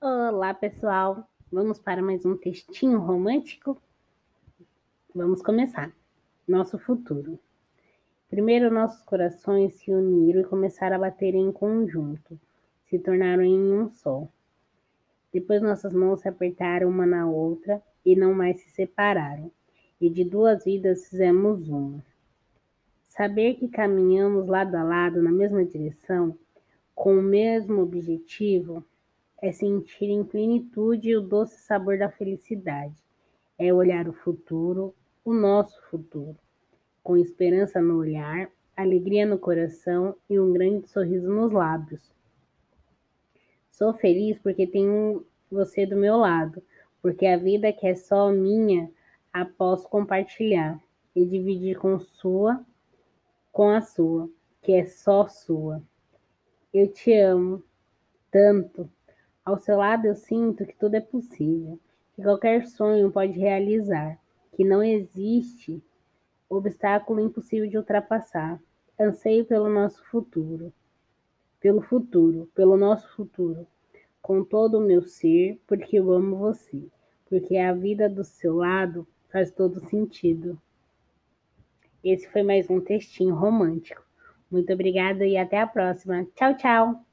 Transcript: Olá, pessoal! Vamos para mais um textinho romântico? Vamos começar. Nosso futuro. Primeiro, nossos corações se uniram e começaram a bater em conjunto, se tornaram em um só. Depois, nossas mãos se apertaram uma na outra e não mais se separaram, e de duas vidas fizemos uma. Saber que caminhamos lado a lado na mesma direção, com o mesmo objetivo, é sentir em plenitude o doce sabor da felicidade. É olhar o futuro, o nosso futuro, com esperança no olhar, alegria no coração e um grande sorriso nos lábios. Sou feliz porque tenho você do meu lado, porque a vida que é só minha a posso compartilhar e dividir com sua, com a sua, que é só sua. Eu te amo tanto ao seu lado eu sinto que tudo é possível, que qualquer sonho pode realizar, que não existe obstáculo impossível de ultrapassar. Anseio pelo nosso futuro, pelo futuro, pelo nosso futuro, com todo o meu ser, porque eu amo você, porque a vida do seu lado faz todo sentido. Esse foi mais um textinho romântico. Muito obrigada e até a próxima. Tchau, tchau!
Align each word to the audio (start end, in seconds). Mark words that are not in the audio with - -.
Olá, 0.00 0.54
pessoal! 0.54 1.28
Vamos 1.50 1.80
para 1.80 2.00
mais 2.00 2.24
um 2.24 2.36
textinho 2.36 3.00
romântico? 3.00 3.82
Vamos 5.12 5.42
começar. 5.42 5.92
Nosso 6.46 6.78
futuro. 6.78 7.36
Primeiro, 8.30 8.72
nossos 8.72 9.02
corações 9.02 9.74
se 9.74 9.90
uniram 9.92 10.42
e 10.42 10.44
começaram 10.44 10.94
a 10.94 11.00
bater 11.00 11.34
em 11.34 11.50
conjunto, 11.50 12.38
se 12.84 12.96
tornaram 12.96 13.42
em 13.42 13.72
um 13.72 13.88
só. 13.88 14.28
Depois, 15.32 15.60
nossas 15.60 15.92
mãos 15.92 16.20
se 16.20 16.28
apertaram 16.28 16.88
uma 16.88 17.04
na 17.04 17.28
outra 17.28 17.82
e 18.06 18.14
não 18.14 18.32
mais 18.32 18.60
se 18.60 18.70
separaram, 18.70 19.50
e 20.00 20.08
de 20.08 20.22
duas 20.22 20.62
vidas 20.62 21.08
fizemos 21.08 21.68
uma. 21.68 22.04
Saber 23.04 23.54
que 23.54 23.66
caminhamos 23.66 24.46
lado 24.46 24.76
a 24.76 24.84
lado 24.84 25.20
na 25.20 25.32
mesma 25.32 25.64
direção, 25.64 26.38
com 26.94 27.18
o 27.18 27.22
mesmo 27.22 27.82
objetivo, 27.82 28.84
é 29.40 29.52
sentir 29.52 30.06
em 30.06 30.24
plenitude 30.24 31.16
o 31.16 31.20
doce 31.20 31.60
sabor 31.60 31.98
da 31.98 32.10
felicidade. 32.10 32.94
É 33.58 33.72
olhar 33.72 34.08
o 34.08 34.12
futuro, 34.12 34.94
o 35.24 35.32
nosso 35.32 35.80
futuro, 35.90 36.36
com 37.02 37.16
esperança 37.16 37.80
no 37.80 37.98
olhar, 37.98 38.50
alegria 38.76 39.26
no 39.26 39.38
coração 39.38 40.14
e 40.28 40.38
um 40.38 40.52
grande 40.52 40.88
sorriso 40.88 41.30
nos 41.30 41.52
lábios. 41.52 42.12
Sou 43.70 43.92
feliz 43.92 44.38
porque 44.38 44.66
tenho 44.66 45.24
você 45.50 45.86
do 45.86 45.96
meu 45.96 46.16
lado, 46.16 46.62
porque 47.00 47.26
a 47.26 47.36
vida 47.36 47.72
que 47.72 47.86
é 47.86 47.94
só 47.94 48.30
minha 48.30 48.90
a 49.32 49.44
posso 49.44 49.88
compartilhar 49.88 50.80
e 51.14 51.24
dividir 51.24 51.78
com 51.78 51.98
sua, 51.98 52.64
com 53.52 53.70
a 53.70 53.80
sua, 53.80 54.28
que 54.62 54.72
é 54.72 54.84
só 54.84 55.26
sua. 55.26 55.82
Eu 56.72 56.88
te 56.92 57.12
amo 57.12 57.62
tanto 58.30 58.88
ao 59.48 59.58
seu 59.58 59.78
lado 59.78 60.06
eu 60.06 60.14
sinto 60.14 60.66
que 60.66 60.76
tudo 60.76 60.94
é 60.94 61.00
possível, 61.00 61.80
que 62.14 62.22
qualquer 62.22 62.66
sonho 62.66 63.10
pode 63.10 63.38
realizar, 63.38 64.18
que 64.52 64.62
não 64.62 64.82
existe 64.82 65.82
obstáculo 66.50 67.18
impossível 67.18 67.68
de 67.68 67.78
ultrapassar. 67.78 68.60
Anseio 69.00 69.46
pelo 69.46 69.70
nosso 69.70 70.04
futuro, 70.10 70.72
pelo 71.60 71.80
futuro, 71.80 72.50
pelo 72.54 72.76
nosso 72.76 73.08
futuro, 73.14 73.66
com 74.20 74.44
todo 74.44 74.78
o 74.78 74.86
meu 74.86 75.04
ser, 75.04 75.58
porque 75.66 75.98
eu 75.98 76.12
amo 76.12 76.36
você, 76.36 76.84
porque 77.26 77.56
a 77.56 77.72
vida 77.72 78.08
do 78.08 78.24
seu 78.24 78.56
lado 78.56 79.06
faz 79.30 79.50
todo 79.50 79.80
sentido. 79.80 80.60
Esse 82.04 82.28
foi 82.28 82.42
mais 82.42 82.68
um 82.68 82.80
textinho 82.80 83.34
romântico. 83.34 84.02
Muito 84.50 84.72
obrigada 84.72 85.24
e 85.24 85.36
até 85.36 85.60
a 85.60 85.66
próxima. 85.66 86.26
Tchau, 86.34 86.56
tchau! 86.56 87.04